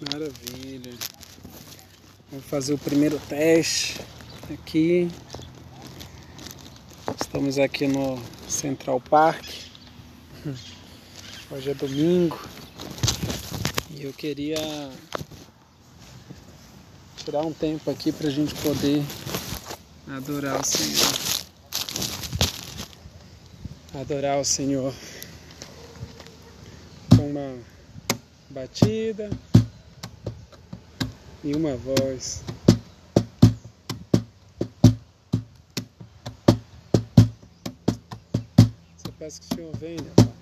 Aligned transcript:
Maravilha. 0.00 0.92
Vou 2.30 2.40
fazer 2.40 2.72
o 2.72 2.78
primeiro 2.78 3.18
teste 3.28 4.00
aqui. 4.48 5.10
Estamos 7.20 7.58
aqui 7.58 7.88
no 7.88 8.16
Central 8.48 9.00
Park. 9.00 9.44
Hoje 11.50 11.70
é 11.70 11.74
domingo. 11.74 12.38
E 13.90 14.04
eu 14.04 14.12
queria 14.12 14.88
tirar 17.16 17.44
um 17.44 17.52
tempo 17.52 17.90
aqui 17.90 18.12
para 18.12 18.28
a 18.28 18.30
gente 18.30 18.54
poder 18.54 19.02
adorar 20.06 20.60
o 20.60 20.64
Senhor. 20.64 21.18
Adorar 24.00 24.38
o 24.38 24.44
Senhor 24.44 24.94
com 27.16 27.30
uma 27.30 27.58
batida 28.48 29.28
em 31.48 31.56
uma 31.56 31.74
voz. 31.76 32.42
Só 38.96 39.10
peça 39.18 39.40
que 39.40 39.54
o 39.54 39.56
Senhor 39.56 39.76
venha, 39.76 40.02
Pai. 40.16 40.37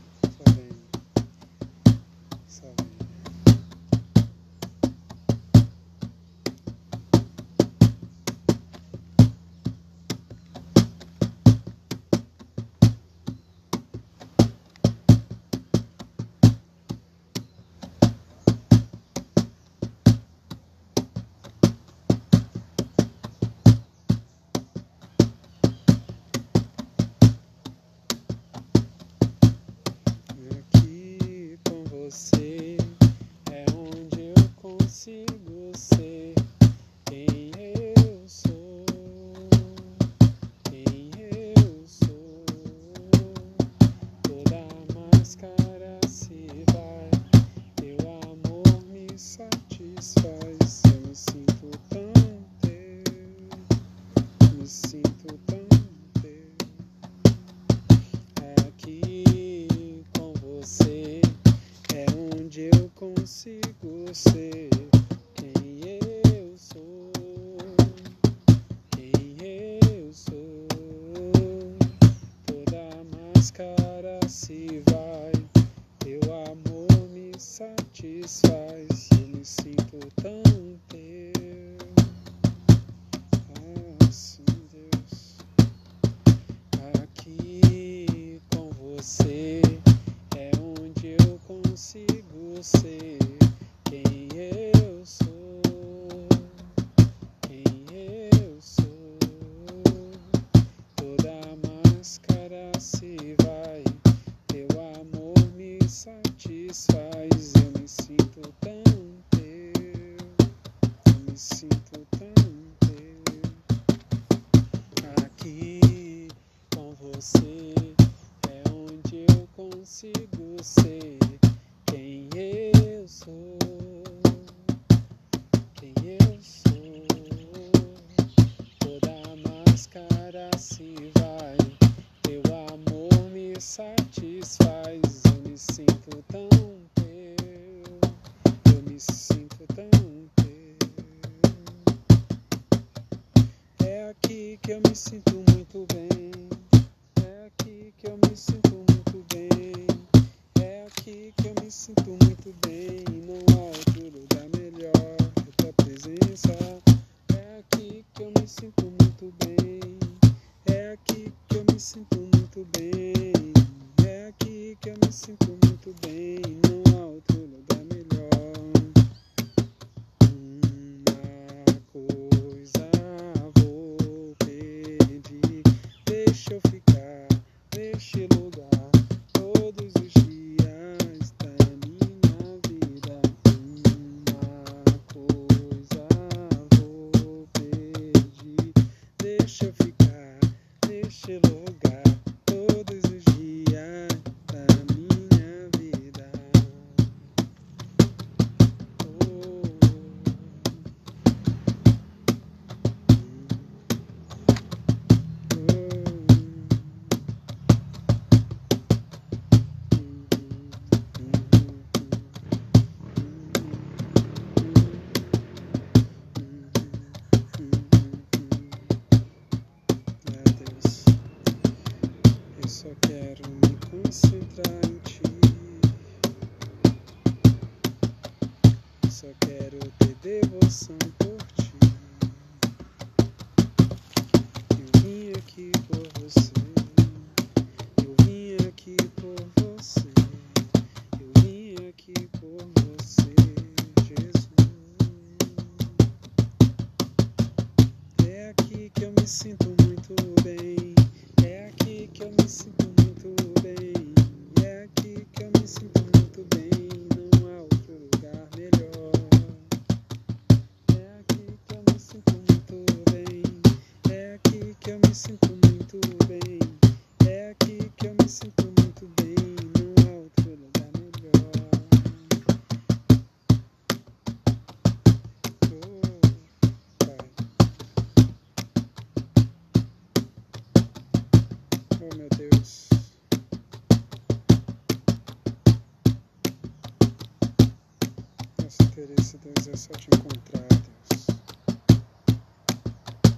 Ofereço, 289.07 289.39
Deus, 289.39 289.69
é 289.69 289.77
só 289.77 289.93
te 289.93 290.09
encontrar, 290.13 290.67
Deus. 290.69 291.27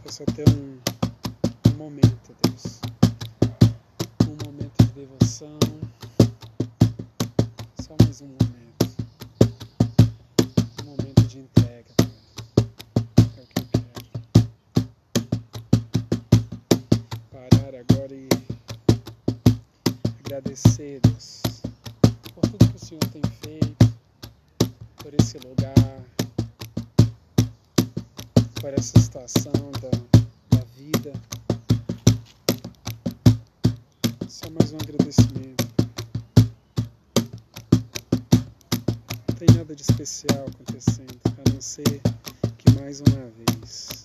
É 0.05 0.11
só 0.11 0.25
ter 0.25 0.49
um, 0.49 0.79
um 1.71 1.75
momento, 1.77 2.35
Deus. 2.43 2.81
Um 4.27 4.37
momento 4.47 4.83
de 4.85 4.93
devoção. 4.93 5.59
Só 7.83 7.95
mais 8.03 8.21
um 8.23 8.29
momento. 8.29 8.87
Um 10.83 10.87
momento 10.87 11.23
de 11.27 11.39
entrega. 11.41 11.95
É 13.37 13.41
o 13.43 13.47
que 13.47 13.61
eu 13.61 13.67
quero. 13.73 14.09
Parar 17.31 17.75
agora 17.75 18.15
e 18.15 18.29
agradecer, 20.25 21.01
Deus, 21.03 21.43
por 22.35 22.43
tudo 22.49 22.69
que 22.71 22.77
o 22.77 22.79
Senhor 22.79 23.05
tem 23.13 23.23
feito, 23.43 23.88
por 25.09 25.15
esse 25.23 25.39
lugar, 25.39 25.75
por 28.61 28.75
essa 28.75 29.01
situação 29.01 29.53
da, 29.81 30.59
da 30.59 30.65
vida. 30.77 31.13
Só 34.29 34.51
mais 34.51 34.71
um 34.75 34.77
agradecimento. 34.77 35.67
Não 39.29 39.35
tem 39.39 39.49
nada 39.57 39.75
de 39.75 39.81
especial 39.81 40.45
acontecendo, 40.47 41.19
a 41.25 41.55
não 41.55 41.61
ser 41.61 42.03
que 42.59 42.71
mais 42.79 43.01
uma 43.01 43.31
vez 43.31 44.05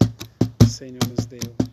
o 0.63 0.69
Senhor 0.69 1.05
nos 1.09 1.25
deu 1.25 1.72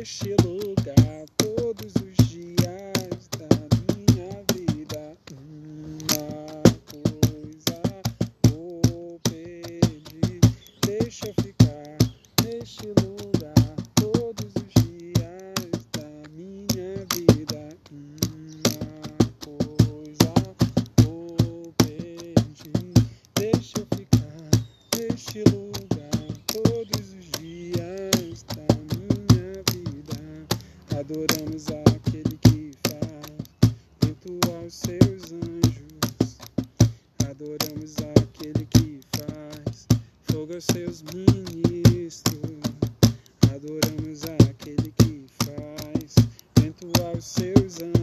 neste 0.00 0.39
Susan. 47.20 47.99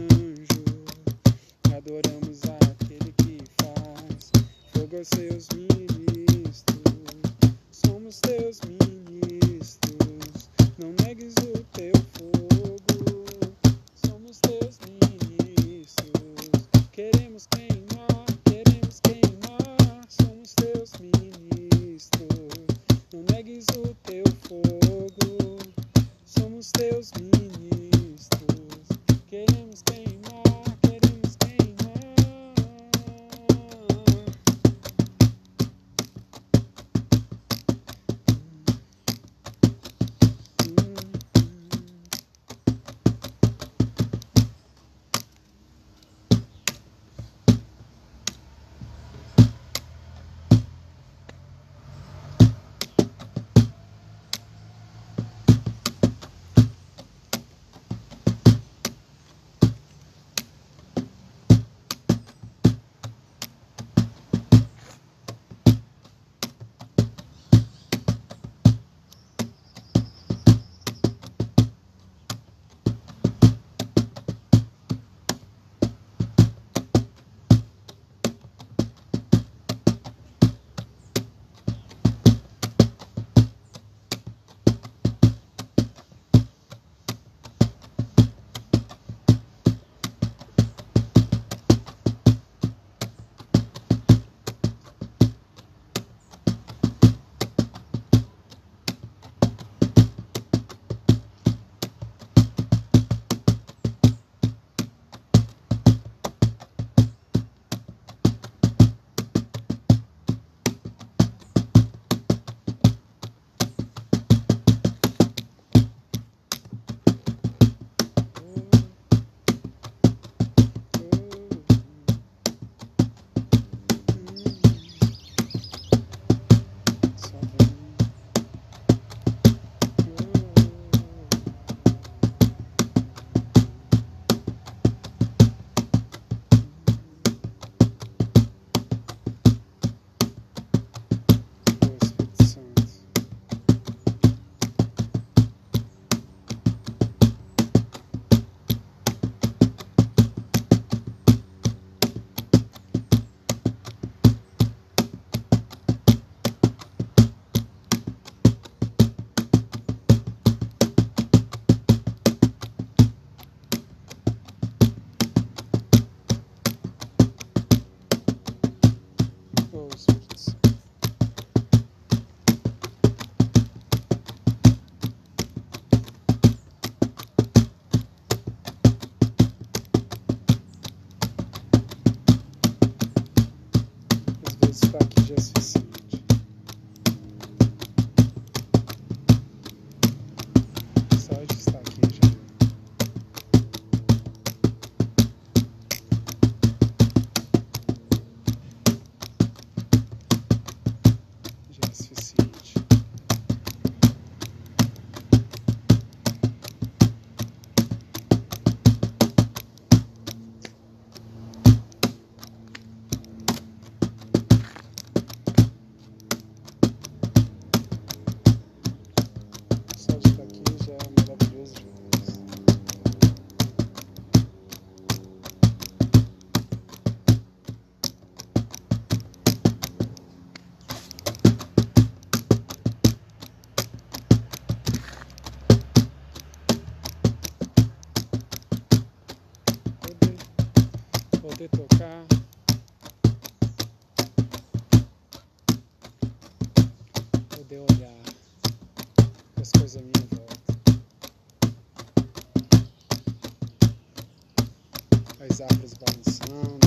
as 255.58 255.62
árvores 255.62 255.94
balançando, 255.94 256.86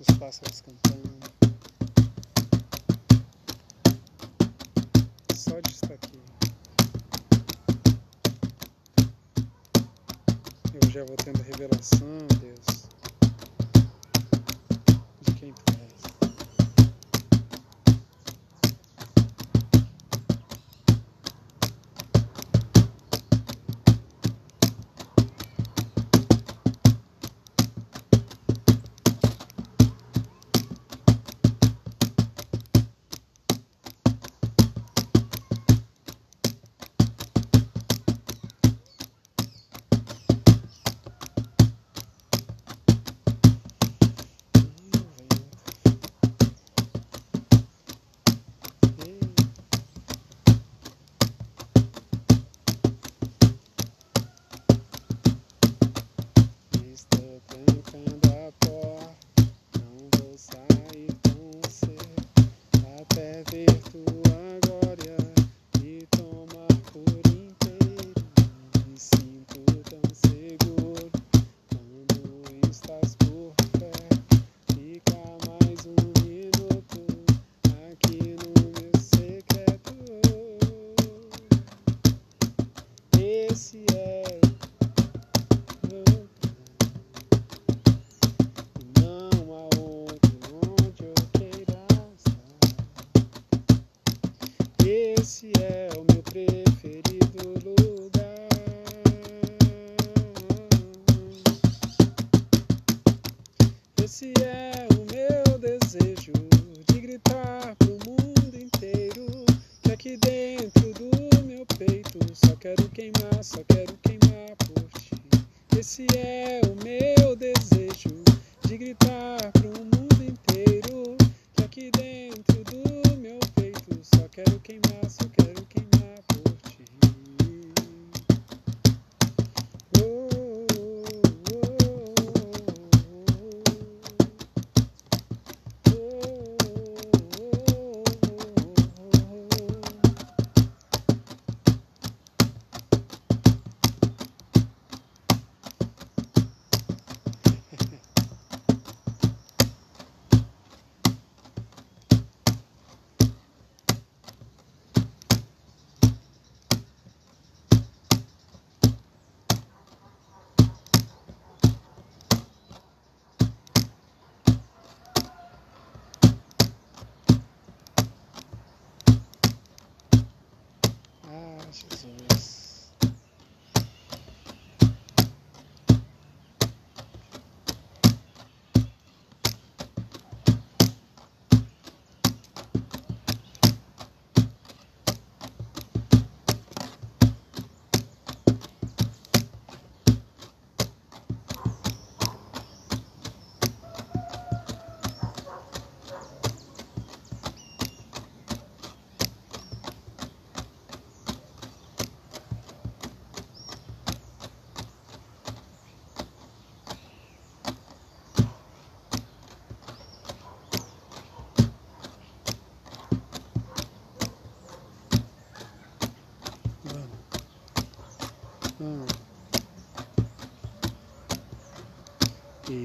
os 0.00 0.18
pássaros 0.18 0.62
cantando. 0.62 1.10
Só 5.34 5.60
de 5.60 5.70
estar 5.70 5.92
aqui. 5.92 6.18
Eu 10.72 10.90
já 10.90 11.04
vou 11.04 11.16
tendo 11.16 11.42
revelação, 11.42 12.26
Deus. 12.40 12.93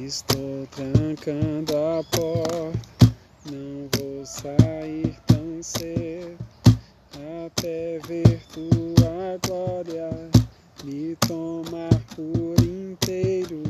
Estou 0.09 0.67
trancando 0.71 1.71
a 1.77 2.03
porta, 2.03 3.13
não 3.45 3.87
vou 3.95 4.25
sair 4.25 5.15
tão 5.27 5.61
cedo 5.61 6.35
até 7.45 7.99
ver 8.07 8.41
tua 8.51 9.37
glória 9.45 10.09
me 10.83 11.15
tomar 11.27 11.93
por 12.15 12.55
inteiro. 12.65 13.61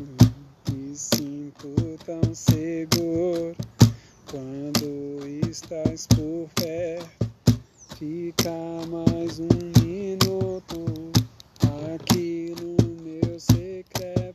Me 0.71 0.95
sinto 0.95 1.75
tão 2.05 2.33
seguro 2.33 3.53
quando 4.31 5.27
estás 5.49 6.07
por 6.07 6.47
perto. 6.55 7.59
Fica 7.97 8.49
mais 8.87 9.41
um 9.41 9.83
minuto 9.83 11.11
aqui 11.93 12.55
no 12.61 12.77
meu 13.03 13.37
secreto. 13.37 14.28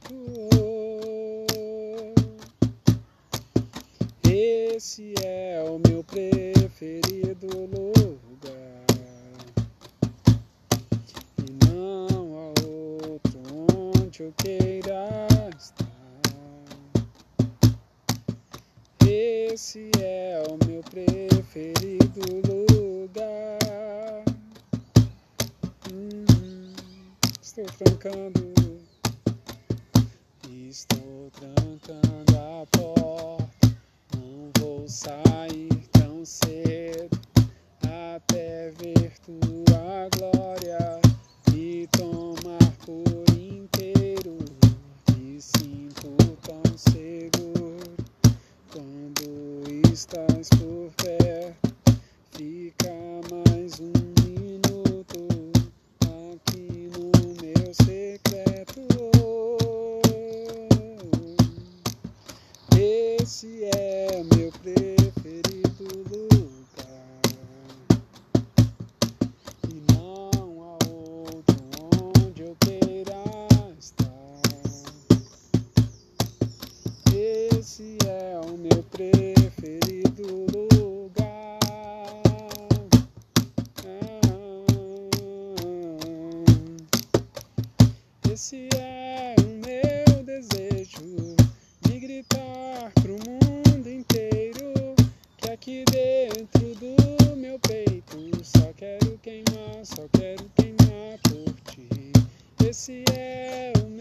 esse 102.74 103.04
é 103.12 103.72
o 103.86 103.93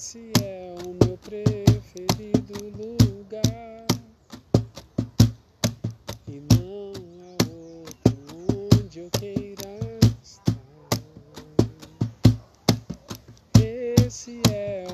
Esse 0.00 0.30
é 0.44 0.76
o 0.86 0.90
meu 1.04 1.18
preferido 1.18 2.54
lugar. 3.04 3.84
E 6.28 6.38
não 6.54 6.92
há 7.24 7.36
outro 7.50 8.76
onde 8.76 9.00
eu 9.00 9.10
queira 9.10 9.98
estar. 10.22 10.54
Esse 13.60 14.40
é 14.52 14.86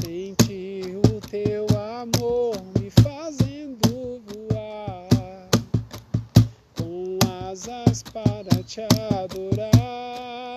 sentir 0.00 0.96
o 0.96 1.20
teu 1.20 1.66
amor 1.78 2.56
me 2.78 2.88
fazendo 3.02 4.22
voar 4.26 5.48
com 6.78 7.18
asas 7.50 8.02
para 8.02 8.62
te 8.64 8.80
adorar. 9.12 10.56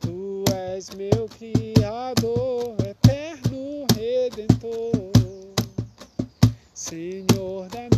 Tu 0.00 0.44
és 0.54 0.90
meu 0.90 1.28
Criador, 1.38 2.76
eterno 2.86 3.86
Redentor, 3.96 5.10
Senhor 6.72 7.68
da 7.68 7.88
minha 7.96 7.97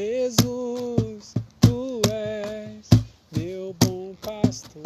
Jesus, 0.00 1.34
tu 1.60 2.00
és 2.10 2.88
meu 3.36 3.76
bom 3.80 4.14
pastor. 4.22 4.80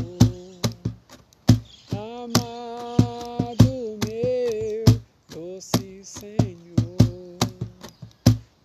Amado 1.93 3.71
meu, 4.05 4.85
doce 5.31 6.01
Senhor, 6.03 7.39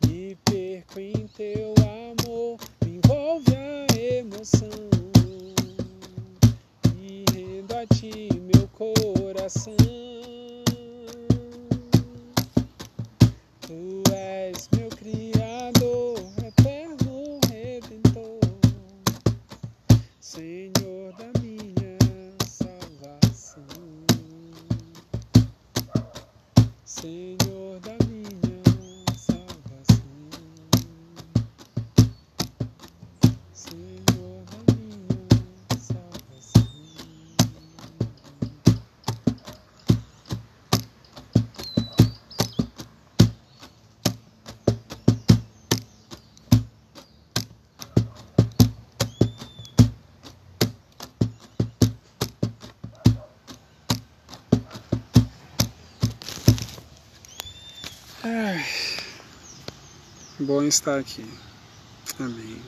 me 0.08 0.36
perco 0.44 1.00
em 1.00 1.28
teu 1.38 1.76
amor, 1.78 2.58
me 2.84 2.96
envolve 2.98 3.56
a 3.56 3.86
emoção 3.96 4.90
e 6.98 7.26
rendo 7.32 7.76
a 7.76 7.86
ti 7.86 8.28
meu 8.52 8.68
coração. 8.70 9.99
Bom 60.50 60.64
estar 60.64 60.98
aqui. 60.98 61.24
Amém. 62.20 62.58